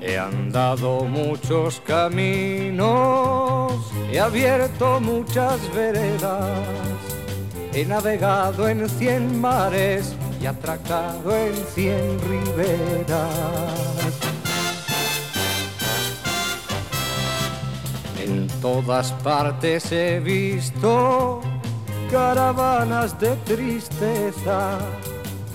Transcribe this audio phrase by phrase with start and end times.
[0.00, 3.72] He andado muchos caminos,
[4.10, 6.58] he abierto muchas veredas,
[7.74, 13.28] he navegado en cien mares y atracado en cien riberas.
[18.60, 21.40] Todas partes he visto
[22.10, 24.78] caravanas de tristeza,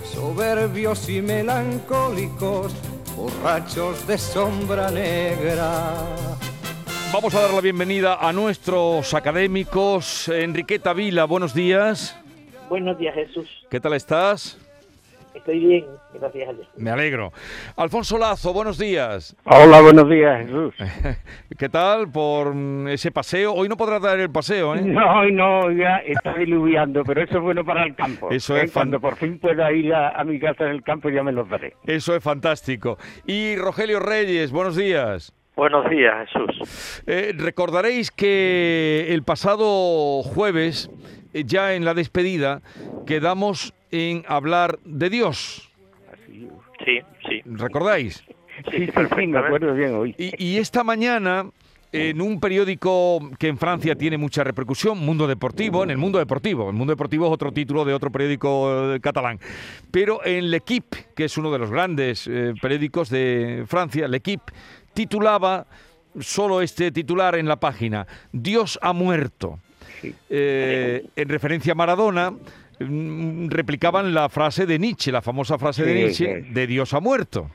[0.04, 2.74] soberbios y melancólicos
[3.16, 5.94] borrachos de sombra negra.
[7.12, 10.28] Vamos a dar la bienvenida a nuestros académicos.
[10.30, 12.18] Enriqueta Vila, buenos días.
[12.70, 13.48] Buenos días, Jesús.
[13.70, 14.58] ¿Qué tal estás?
[15.34, 16.68] Estoy bien, gracias a Dios.
[16.78, 17.32] Me alegro.
[17.76, 19.36] Alfonso Lazo, buenos días.
[19.46, 20.76] Hola, buenos días, Jesús.
[21.58, 22.56] ¿Qué tal por
[22.90, 23.54] ese paseo?
[23.54, 24.82] Hoy no podrás dar el paseo, ¿eh?
[24.82, 28.30] No, no, ya está diluviando, pero eso es bueno para el campo.
[28.30, 28.66] Eso ¿eh?
[28.66, 31.32] es Cuando por fin pueda ir a, a mi casa en el campo ya me
[31.32, 31.76] los daré.
[31.86, 32.98] Eso es fantástico.
[33.26, 35.34] Y Rogelio Reyes, buenos días.
[35.56, 37.04] Buenos días, Jesús.
[37.06, 40.90] Eh, recordaréis que el pasado jueves,
[41.34, 42.62] ya en la despedida,
[43.06, 45.70] quedamos en hablar de Dios.
[46.86, 47.42] Sí, sí.
[47.46, 48.24] ¿Recordáis?
[48.72, 50.16] Sí, sí, sí, me acuerdo bien hoy.
[50.18, 51.50] Y, y esta mañana,
[51.92, 56.70] en un periódico que en Francia tiene mucha repercusión, Mundo Deportivo, en el Mundo Deportivo,
[56.70, 59.40] el Mundo Deportivo es otro título de otro periódico eh, catalán,
[59.92, 64.52] pero en L'Equipe, que es uno de los grandes eh, periódicos de Francia, L'Equipe,
[64.94, 65.66] titulaba
[66.20, 69.60] solo este titular en la página, Dios ha muerto.
[70.30, 75.94] Eh, en referencia a Maradona, mm, replicaban la frase de Nietzsche, la famosa frase de
[75.94, 76.54] Nietzsche, sí.
[76.54, 77.50] de Dios ha muerto.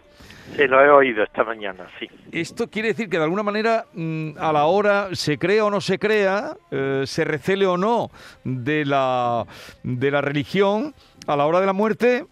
[0.56, 2.08] Sí, lo he oído esta mañana, sí.
[2.32, 5.80] Esto quiere decir que de alguna manera, mm, a la hora, se crea o no
[5.80, 8.10] se crea, eh, se recele o no
[8.44, 9.44] de la,
[9.82, 10.94] de la religión,
[11.26, 12.24] a la hora de la muerte,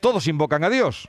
[0.00, 1.08] todos invocan a Dios.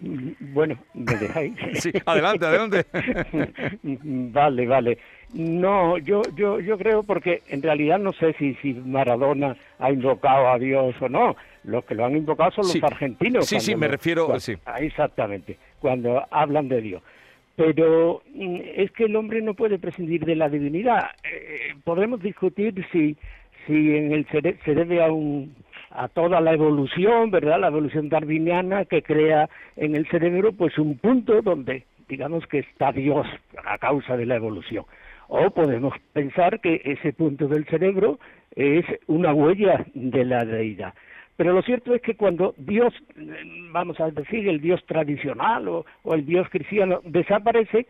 [0.00, 1.54] Bueno, me dejáis.
[1.74, 2.84] Sí, adelante, adelante.
[3.82, 4.98] vale, vale.
[5.34, 10.48] No, yo, yo, yo creo porque en realidad no sé si, si Maradona ha invocado
[10.48, 11.36] a Dios o no.
[11.64, 12.80] Los que lo han invocado son Sí.
[12.80, 13.46] los argentinos.
[13.46, 14.54] Sí, sí, cuando me lo- refiero- cua- sí.
[14.64, 17.02] Ah, Exactamente, cuando hablan de Dios.
[17.56, 21.10] Pero mm, es que el hombre no puede prescindir de la divinidad.
[21.24, 23.16] Eh, podemos discutir si,
[23.66, 24.26] si en el
[24.64, 25.54] se debe a un
[25.98, 27.58] a toda la evolución, ¿verdad?
[27.58, 32.92] La evolución darwiniana que crea en el cerebro pues un punto donde digamos que está
[32.92, 33.26] Dios
[33.64, 34.84] a causa de la evolución.
[35.26, 38.20] O podemos pensar que ese punto del cerebro
[38.54, 40.94] es una huella de la deidad.
[41.36, 42.94] Pero lo cierto es que cuando Dios,
[43.72, 47.86] vamos a decir, el Dios tradicional o, o el Dios cristiano desaparece,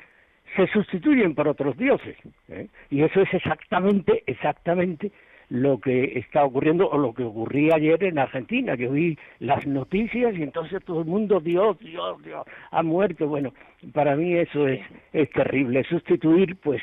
[0.56, 2.16] se sustituyen por otros dioses.
[2.48, 2.69] ¿eh?
[2.90, 5.12] Y eso es exactamente, exactamente
[5.50, 8.75] lo que está ocurriendo o lo que ocurría ayer en Argentina.
[8.75, 13.26] Yo vi las noticias y entonces todo el mundo, Dios, Dios, Dios, ha muerto.
[13.28, 13.54] Bueno,
[13.92, 14.81] para mí eso es,
[15.12, 16.82] es terrible, sustituir pues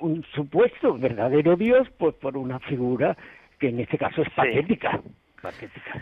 [0.00, 3.16] un supuesto verdadero Dios pues por una figura
[3.58, 5.00] que en este caso es patética.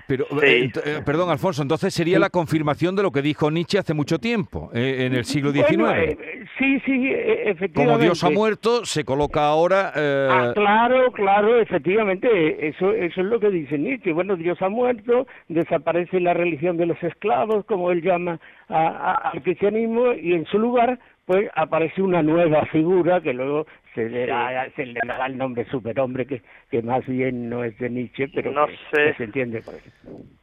[0.06, 0.37] Pero, Sí.
[0.47, 4.19] eh, eh, perdón, Alfonso, entonces sería la confirmación de lo que dijo Nietzsche hace mucho
[4.19, 5.77] tiempo, eh, en el siglo XIX.
[5.78, 7.73] Bueno, eh, sí, sí, e- efectivamente.
[7.75, 9.93] Como Dios ha muerto, se coloca ahora...
[9.95, 14.12] Ah, claro, claro, efectivamente, eso, eso es lo que dice Nietzsche.
[14.12, 19.31] Bueno, Dios ha muerto, desaparece la religión de los esclavos, como él llama a- a-
[19.31, 20.99] al cristianismo, y en su lugar,
[21.31, 23.65] pues aparece una nueva figura que luego
[23.95, 26.43] se le, da, se le da el nombre superhombre, que,
[26.73, 29.05] que más bien no es de Nietzsche, pero No que- sé.
[29.05, 29.89] que se entiende por eso.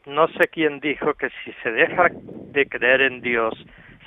[0.06, 2.08] No sé quién dijo que si se deja
[2.53, 3.53] de creer en Dios,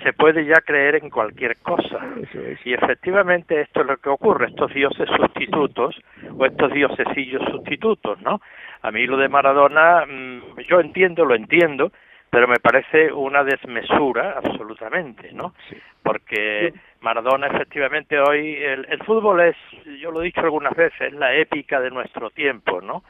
[0.03, 2.01] se puede ya creer en cualquier cosa.
[2.23, 2.65] Es.
[2.65, 6.01] Y efectivamente esto es lo que ocurre, estos dioses sustitutos
[6.39, 8.41] o estos diosesillos sustitutos, ¿no?
[8.81, 11.93] A mí lo de Maradona, mm, yo entiendo, lo entiendo,
[12.31, 15.53] pero me parece una desmesura absolutamente, ¿no?
[16.03, 19.57] Porque Maradona efectivamente hoy, el, el fútbol es,
[20.01, 23.03] yo lo he dicho algunas veces, es la épica de nuestro tiempo, ¿no?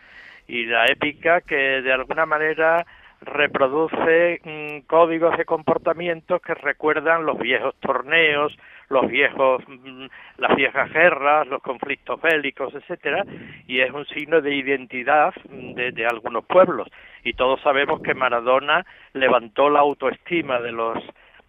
[0.49, 2.87] Y la épica que de alguna manera
[3.21, 8.57] reproduce mm, códigos de comportamientos que recuerdan los viejos torneos,
[8.91, 10.07] los viejos, mm,
[10.39, 13.25] las viejas guerras, los conflictos bélicos, etcétera,
[13.67, 16.89] y es un signo de identidad mm, de, de algunos pueblos.
[17.25, 18.85] Y todos sabemos que Maradona
[19.15, 20.99] levantó la autoestima de los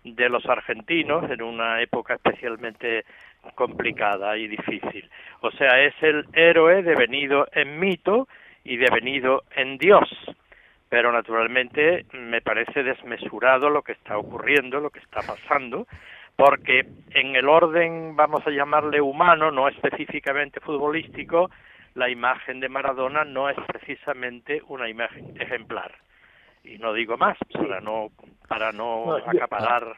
[0.03, 3.05] de los argentinos en una época especialmente
[3.55, 5.07] complicada y difícil.
[5.41, 8.27] O sea, es el héroe devenido en mito
[8.63, 10.09] y devenido en Dios.
[10.89, 15.87] Pero naturalmente me parece desmesurado lo que está ocurriendo, lo que está pasando,
[16.35, 21.49] porque en el orden, vamos a llamarle humano, no específicamente futbolístico,
[21.93, 25.93] la imagen de Maradona no es precisamente una imagen ejemplar.
[26.63, 28.09] Y no digo más para no
[28.47, 29.95] para no, No, acaparar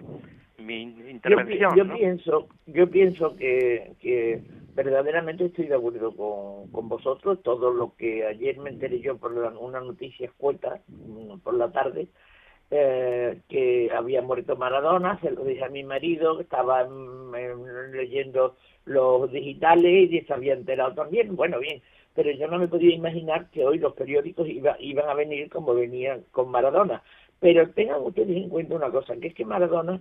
[0.57, 1.75] mi Yo, pi- intervención.
[1.75, 1.97] yo ¿no?
[1.97, 4.41] pienso, yo pienso que, que
[4.75, 7.41] verdaderamente estoy de acuerdo con, con vosotros.
[7.43, 11.71] Todo lo que ayer me enteré yo por la- una noticia escueta mm, por la
[11.71, 12.07] tarde,
[12.75, 16.87] eh, que había muerto Maradona, se lo dije a mi marido, que estaba
[17.91, 18.55] leyendo
[18.85, 21.35] los digitales y se había enterado también.
[21.35, 21.81] Bueno, bien,
[22.15, 25.73] pero yo no me podía imaginar que hoy los periódicos iba- iban a venir como
[25.73, 27.03] venían con Maradona.
[27.39, 29.99] Pero tengan ustedes en cuenta una cosa, que es que Maradona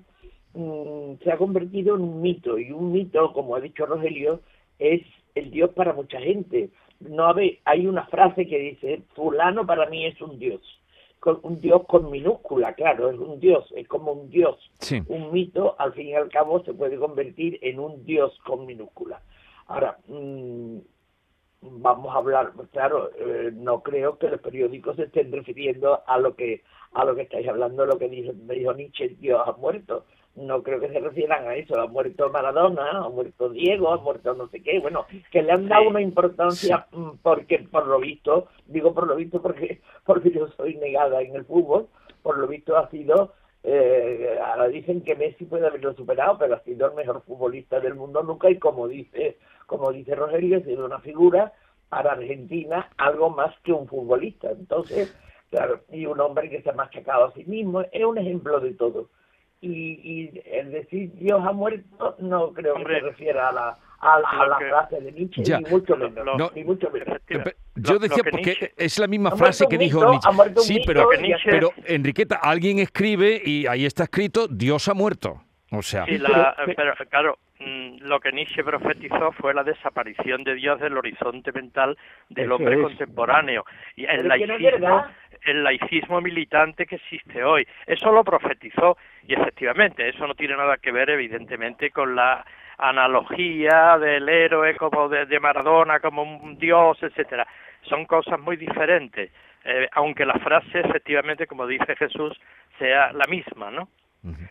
[0.55, 4.41] mm, se ha convertido en un mito y un mito, como ha dicho Rogelio,
[4.79, 5.03] es
[5.35, 6.71] el Dios para mucha gente.
[7.01, 7.35] No
[7.65, 10.61] hay una frase que dice fulano para mí es un Dios,
[11.23, 14.57] con, un Dios con minúscula, claro, es un Dios, es como un Dios.
[14.81, 15.01] Sí.
[15.07, 19.23] Un mito, al fin y al cabo, se puede convertir en un Dios con minúscula.
[19.69, 20.79] Ahora, mm,
[21.61, 26.19] vamos a hablar, pues claro, eh, no creo que los periódicos se estén refiriendo a
[26.19, 30.05] lo que a lo que estáis hablando, lo que dijo, dijo Nietzsche, Dios ha muerto.
[30.35, 34.33] No creo que se refieran a eso, ha muerto Maradona, ha muerto Diego, ha muerto
[34.35, 35.89] no sé qué, bueno, que le han dado Sí.
[35.89, 40.77] una importancia mm, porque por lo visto, digo por lo visto porque porque yo soy
[40.77, 41.89] negada en el fútbol,
[42.23, 43.35] por lo visto ha sido
[43.65, 47.95] eh, ahora dicen que Messi puede haberlo superado, pero ha sido el mejor futbolista del
[47.95, 51.53] mundo nunca y como dice, como dice Rogelio, ha sido una figura
[51.89, 54.51] para Argentina algo más que un futbolista.
[54.51, 55.15] Entonces,
[55.51, 58.73] claro, y un hombre que se ha machacado a sí mismo, es un ejemplo de
[58.75, 59.11] todo.
[59.65, 63.79] Y, y el decir Dios ha muerto no creo Hombre, que se refiera a la,
[64.01, 65.61] a, la- a lo la que- frase de Nietzsche, Ya.
[65.61, 66.27] ni mucho menos.
[66.27, 66.51] lo- No.
[66.55, 67.07] ni mucho menos.
[67.07, 67.57] Efectivamente.
[67.77, 70.61] Yo decía que porque Nietzsche- es la misma frase que dijo mito, Nietzsche.
[70.63, 75.43] Sí, pero, Nietzsche- pero Enriqueta, alguien escribe y ahí está escrito Dios ha muerto.
[75.71, 80.55] O sea, Sí, la- Pero- claro, mm, lo que Nietzsche profetizó fue la desaparición de
[80.57, 81.97] Dios del horizonte mental
[82.29, 82.83] del hombre es.
[82.83, 83.65] contemporáneo
[83.97, 85.07] y el no laicismo, verdad.
[85.45, 87.67] El laicismo militante que existe hoy.
[87.87, 88.97] Eso lo profetizó
[89.27, 92.45] y efectivamente eso no tiene nada que ver evidentemente con la
[92.79, 97.47] analogía del héroe como de, de Maradona como un dios, etcétera.
[97.83, 99.31] Son cosas muy diferentes,
[99.65, 102.41] eh, aunque la frase efectivamente, como dice Jesús,
[102.79, 103.89] sea la misma, ¿no?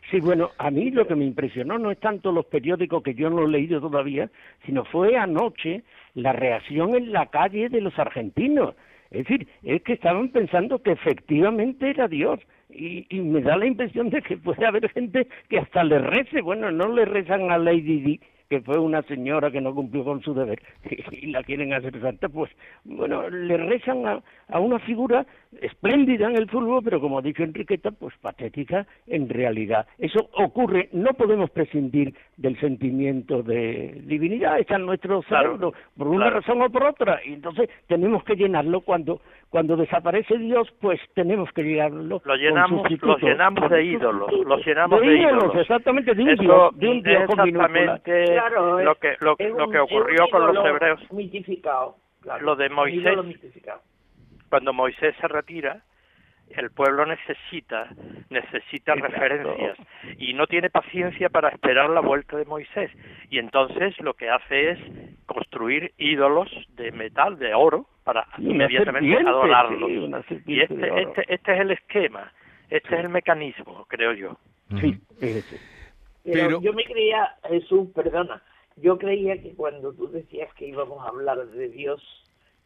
[0.09, 3.29] Sí, bueno, a mí lo que me impresionó no es tanto los periódicos que yo
[3.29, 4.29] no he leído todavía,
[4.65, 5.83] sino fue anoche
[6.13, 8.75] la reacción en la calle de los argentinos.
[9.11, 12.39] Es decir, es que estaban pensando que efectivamente era Dios.
[12.69, 16.41] Y, me da la impresión de que puede haber gente que hasta le rece.
[16.41, 20.21] Bueno, no le rezan a Lady Di, que fue una señora que no cumplió con
[20.21, 20.61] su deber
[21.11, 22.51] y la quieren hacer santa, pues
[22.85, 25.25] bueno, le rezan a, a una figura
[25.59, 29.85] espléndida en el fútbol, pero como ha dicho Enriqueta, pues patética en realidad.
[29.97, 36.07] Eso ocurre, no podemos prescindir del sentimiento de divinidad, está en nuestro Claro, cerebro, por
[36.07, 36.39] una claro.
[36.39, 41.51] razón o por otra, y entonces tenemos que llenarlo cuando cuando desaparece Dios, pues tenemos
[41.51, 42.21] que llenarlo.
[42.23, 45.55] Lo llenamos, de ídolos, los llenamos de ídolos.
[45.55, 49.65] exactamente, de un Eso Dios, de un exactamente Claro, es- lo que lo, es lo
[49.65, 51.95] un- que es ocurrió un con los hebreos Mitificado.
[52.21, 52.45] claro.
[52.45, 53.17] Lo de Un Moisés.
[54.51, 55.81] Cuando Moisés se retira
[56.49, 57.87] el pueblo necesita
[58.29, 59.07] necesita Exacto.
[59.07, 59.77] referencias
[60.17, 62.91] y no tiene paciencia para esperar la vuelta de Moisés.
[63.29, 64.79] Y entonces lo que hace es
[65.25, 69.89] construir ídolos de metal de oro para inmediatamente adorarlos.
[69.89, 72.33] sí, una y este este este es el esquema
[72.69, 74.37] este es el mecanismo creo yo.
[74.81, 75.57] Sí, fíjese.
[76.25, 78.43] Pero, Pero- yo me creía, Jesús, perdona,
[78.75, 82.01] yo creía que cuando tú decías que íbamos a hablar de Dios,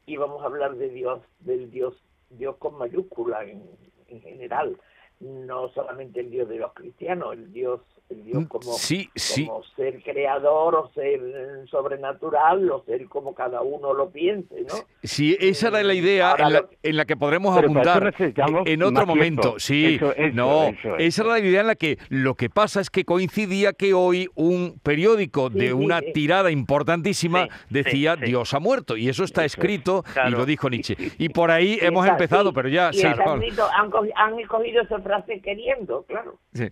[0.06, 1.96] íbamos a hablar de Dios, del Dios,
[2.30, 3.64] Dios con mayúscula en,
[4.08, 4.78] en general,
[5.20, 9.46] no solamente el Dios de los cristianos, el Dios, el Dios Mm, como, sí, sí.
[9.48, 14.76] como ser creador o ser eh, sobrenatural o ser como cada uno lo piense, ¿no?
[15.04, 17.70] Sí, esa era la idea Ahora en la, lo- en la que podremos Pero
[18.02, 19.42] necesitamos en otro momento.
[19.42, 19.60] tiempo.
[19.60, 22.80] Sí, Eso, eso, no, eso, esa era la idea en la que lo que pasa
[22.82, 26.12] es que coincidía que hoy un periódico Sí, de sí, una sí.
[26.14, 28.26] tirada importantísima Sí, decía sí, sí.
[28.28, 30.96] Dios ha muerto y eso está escrito y lo dijo Nietzsche.
[31.18, 34.82] Y por ahí hemos está- empezado, sí, pero ya y sí, han, cogi- han escogido
[34.84, 36.38] esa frase queriendo, claro.
[36.54, 36.64] Sí.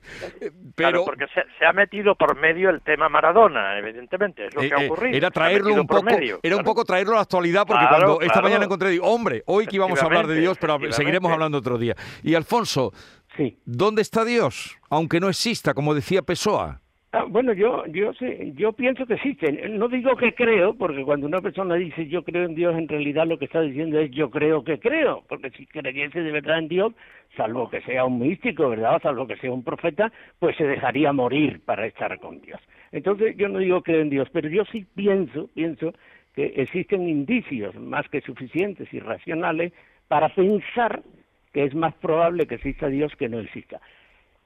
[0.42, 4.56] Eh, Claro, Pero porque se, se ha metido por medio el tema Maradona evidentemente es
[4.56, 7.14] lo eh, que ha eh, ocurrido era traerlo un poco, medio, era un poco traerlo
[7.14, 8.48] a la actualidad porque Claro, cuando esta claro.
[8.48, 11.78] mañana encontré digo, hombre, hoy que íbamos a hablar de Dios, pero seguiremos hablando otro
[11.78, 11.96] día.
[12.24, 12.94] Y Alfonso,
[13.36, 13.58] Sí.
[13.66, 14.78] ¿dónde está Dios?
[14.90, 16.82] Aunque no exista, como decía Pessoa.
[17.16, 19.78] Ah, bueno, yo, yo sé, yo pienso que existen.
[19.78, 23.28] No digo que creo, porque cuando una persona dice yo creo en Dios, en realidad
[23.28, 26.70] lo que está diciendo es yo creo que creo, porque si creyese de verdad en
[26.70, 26.94] Dios,
[27.38, 29.00] salvo que sea un místico, ¿verdad?
[29.04, 32.60] Salvo que sea un profeta, pues se dejaría morir para estar con Dios.
[32.92, 35.94] Entonces yo no digo creo en Dios, pero yo sí pienso, pienso
[36.34, 39.72] que existen indicios más que suficientes y racionales
[40.08, 41.04] para pensar
[41.54, 43.80] que es más probable que exista Dios que no exista.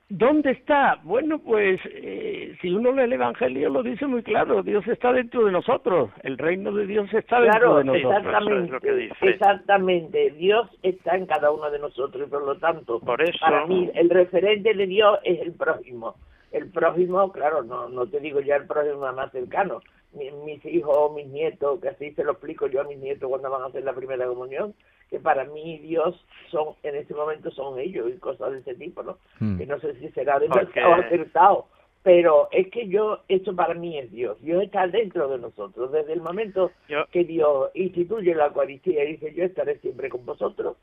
[0.09, 0.99] ¿Dónde está?
[1.03, 5.43] Bueno, pues eh, si uno lee el Evangelio lo dice muy claro, Dios está dentro
[5.45, 8.15] de nosotros, el reino de Dios está dentro de nosotros.
[8.15, 13.37] Exactamente, exactamente, Dios está en cada uno de nosotros y por lo tanto, por eso...
[13.41, 16.15] para mí el referente de Dios es el prójimo.
[16.53, 19.81] El prójimo, claro, no, no te digo ya el prójimo más cercano,
[20.13, 23.63] mis hijos, mis nietos, que así se lo explico yo a mis nietos cuando van
[23.63, 24.73] a hacer la primera comunión,
[25.09, 26.15] que para mí Dios
[26.49, 29.17] son en este momento son ellos y cosas de ese tipo, ¿no?
[29.39, 29.57] Hmm.
[29.57, 31.67] Que no sé si será demasiado acertado,
[32.03, 34.41] pero es que yo, esto para mí es Dios.
[34.41, 35.91] Dios está dentro de nosotros.
[35.91, 36.71] Desde el momento
[37.11, 40.77] que Dios instituye la Eucaristía y dice yo estaré siempre con vosotros,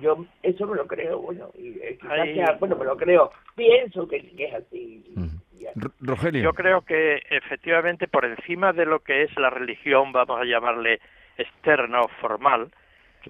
[0.00, 4.54] yo eso me lo creo, bueno, y quizás bueno, me lo creo, pienso que, es
[4.54, 5.04] así.
[6.00, 6.42] Rogelio.
[6.42, 11.00] Yo creo que efectivamente por encima de lo que es la religión, vamos a llamarle
[11.36, 12.70] externa o formal,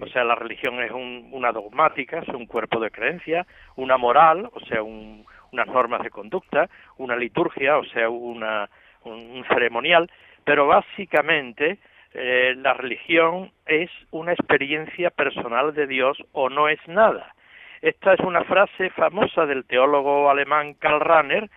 [0.01, 4.59] o sea, la religión es una dogmática, es un cuerpo de creencia, una moral, o
[4.61, 8.69] sea, unas normas de conducta, una liturgia, o sea, una,
[9.03, 10.09] un, ceremonial,
[10.43, 11.77] pero básicamente
[12.13, 17.35] eh, la religión es una experiencia personal de Dios o no es nada.
[17.81, 21.49] Esta es una frase famosa del teólogo alemán Karl Rahner,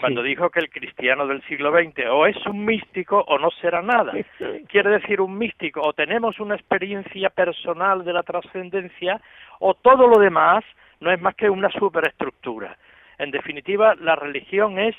[0.00, 3.82] cuando dijo que el cristiano del siglo XX o es un místico o no será
[3.82, 4.12] nada.
[4.68, 9.20] Quiere decir un místico, o tenemos una experiencia personal de la trascendencia,
[9.60, 10.64] o todo lo demás
[11.00, 12.76] no es más que una superestructura.
[13.18, 14.96] En definitiva, la religión es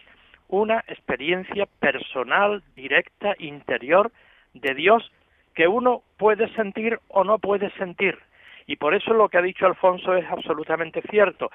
[0.47, 4.11] una experiencia personal, directa, interior
[4.53, 5.11] de Dios
[5.53, 8.17] que uno puede sentir o no puede sentir.
[8.67, 11.51] Y por eso lo que ha dicho Alfonso es absolutamente cierto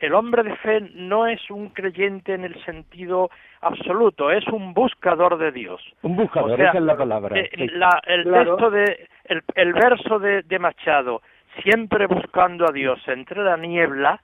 [0.00, 3.30] el hombre de fe no es un creyente en el sentido
[3.60, 5.80] absoluto, es un buscador de Dios.
[6.02, 7.38] Un buscador, esa es la palabra.
[7.38, 9.08] Eh, el texto de,
[9.54, 11.22] el, verso de, de Machado,
[11.62, 14.20] siempre buscando a Dios entre la niebla,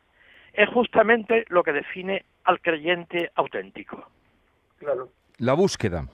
[0.52, 4.04] es justamente lo que define al creyente auténtico.
[4.78, 5.08] Claro.
[5.38, 6.04] La búsqueda.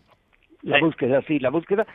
[0.62, 1.86] La búsqueda, sí, la búsqueda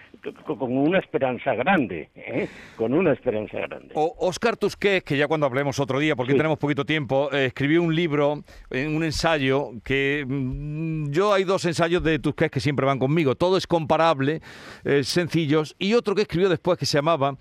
[0.45, 2.47] con una esperanza grande, ¿eh?
[2.75, 3.89] con una esperanza grande.
[3.95, 7.81] O Oscar Tusquets, que ya cuando hablemos otro día, porque tenemos poquito tiempo, eh, escribió
[7.81, 12.99] un libro, un ensayo, que mm, yo hay dos ensayos de Tusquets que siempre van
[12.99, 14.41] conmigo, todo es comparable,
[14.85, 17.35] eh, sencillos, y otro que escribió después que se llamaba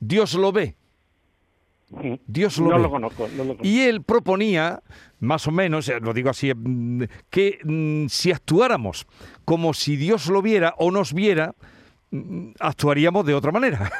[0.00, 0.74] Dios lo ve.
[2.26, 2.82] Dios lo no ve.
[2.82, 3.66] Lo conozco, no lo conozco.
[3.66, 4.80] Y él proponía,
[5.20, 9.06] más o menos, lo digo así, mm, que mm, si actuáramos
[9.44, 11.54] como si Dios lo viera o nos viera,
[12.10, 13.90] mm, actuaríamos de otra manera.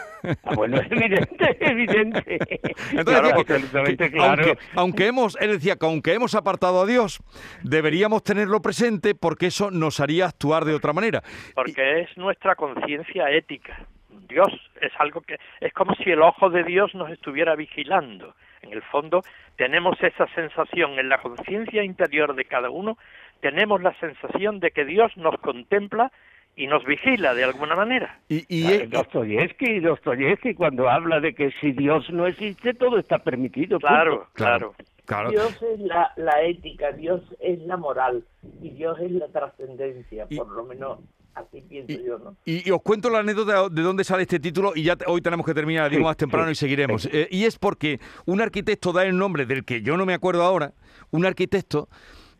[0.42, 2.38] Ah, bueno, es evidente, evidente.
[2.92, 4.54] Entonces, claro.
[4.74, 7.20] aunque, hemos, él decía que aunque hemos apartado a Dios,
[7.62, 11.22] deberíamos tenerlo presente porque eso nos haría actuar de otra manera.
[11.54, 13.86] Porque es nuestra conciencia ética.
[14.28, 14.48] Dios
[14.80, 18.34] es algo que es como si el ojo de Dios nos estuviera vigilando.
[18.62, 19.22] En el fondo
[19.56, 22.96] tenemos esa sensación en la conciencia interior de cada uno,
[23.40, 26.10] tenemos la sensación de que Dios nos contempla
[26.56, 28.18] y nos vigila de alguna manera.
[28.28, 33.78] Y, y Dostoyevsky, Dostoyevsky cuando habla de que si Dios no existe todo está permitido.
[33.80, 34.74] Claro, claro.
[35.04, 35.30] claro.
[35.30, 38.24] Dios es la, la, ética, Dios es la moral
[38.62, 41.00] y Dios es la trascendencia, por lo menos
[41.34, 42.36] Así pienso y, yo, ¿no?
[42.44, 45.54] Y, os cuento la anécdota de dónde sale este título y ya hoy tenemos que
[45.54, 47.08] terminar, digo más temprano y seguiremos.
[47.12, 50.42] Eh, y es porque un arquitecto da el nombre del que yo no me acuerdo
[50.42, 50.72] ahora,
[51.10, 51.88] un arquitecto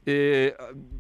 [0.07, 0.55] eh,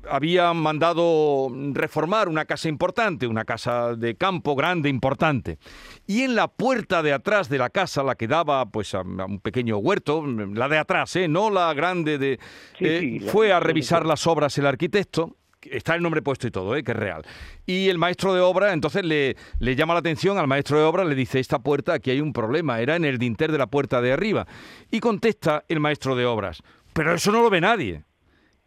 [0.08, 5.58] había mandado reformar una casa importante, una casa de campo grande, importante.
[6.06, 9.40] Y en la puerta de atrás de la casa, la que daba pues a, un
[9.40, 11.28] pequeño huerto, la de atrás, ¿eh?
[11.28, 12.38] no la grande de...
[12.80, 15.36] Eh, fue a revisar las obras el arquitecto
[15.70, 16.82] está el nombre puesto y todo, ¿eh?
[16.82, 17.22] que es real.
[17.66, 21.04] Y el maestro de obra, entonces le, le, llama la atención al maestro de obra,
[21.04, 24.00] le dice, esta puerta, aquí hay un problema, era en el dinter de la puerta
[24.00, 24.46] de arriba.
[24.90, 28.04] Y contesta el maestro de obras, pero eso no lo ve nadie.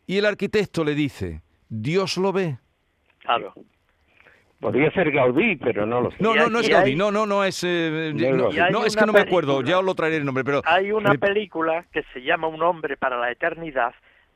[0.05, 2.57] Y el arquitecto le dice, Dios lo ve.
[3.19, 3.53] Claro.
[4.59, 6.17] Podría ser Gaudí, pero no lo sé.
[6.19, 7.63] No, no, no es Gaudí, no, no, no es...
[7.63, 8.11] Eh,
[8.71, 10.61] no, es que no me acuerdo, ya os lo traeré el nombre, pero...
[10.65, 13.93] Hay una película que se llama Un hombre para la eternidad,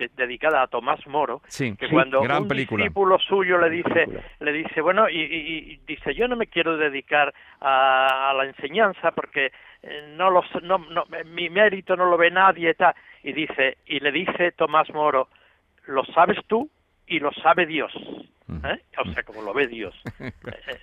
[0.10, 4.08] dedicada a Tomás Moro, que cuando un discípulo suyo le dice,
[4.40, 9.52] le dice, bueno, y, dice, yo no me quiero dedicar a, la enseñanza porque
[9.84, 13.78] eh, no los, no, no, mi mérito no lo ve nadie, y tal, y dice,
[13.86, 15.28] y le dice Tomás Moro,
[15.88, 16.70] lo sabes tú
[17.08, 17.92] y lo sabe Dios.
[18.52, 18.82] ¿Eh?
[18.98, 19.96] O sea, como lo ve Dios.
[20.22, 20.32] Eh,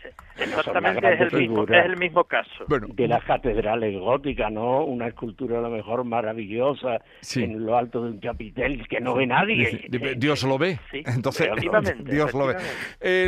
[0.04, 2.64] eh, Exactamente es el, mismo, es el mismo caso.
[2.68, 4.84] de las catedrales góticas, ¿no?
[4.84, 7.00] Una escultura a lo mejor maravillosa
[7.34, 9.88] en lo alto de un chapitel que no ve nadie.
[10.16, 10.78] Dios lo ve.
[10.92, 11.48] Entonces,
[12.04, 12.56] Dios lo ve.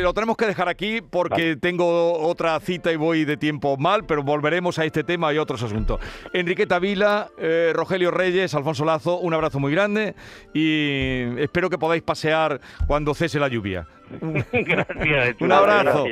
[0.03, 4.23] lo tenemos que dejar aquí porque tengo otra cita y voy de tiempo mal, pero
[4.23, 6.01] volveremos a este tema y otros asuntos.
[6.33, 7.29] Enriqueta Vila,
[7.73, 10.15] Rogelio Reyes, Alfonso Lazo, un abrazo muy grande
[10.55, 13.87] y espero que podáis pasear cuando cese la lluvia.
[14.53, 15.41] gracias.
[15.41, 16.07] Un abrazo.